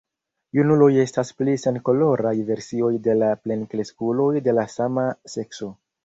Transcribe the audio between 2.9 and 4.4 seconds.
de la plenkreskuloj